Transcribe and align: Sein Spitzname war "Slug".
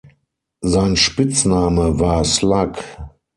Sein 0.61 0.95
Spitzname 0.95 1.99
war 1.99 2.25
"Slug". 2.25 2.79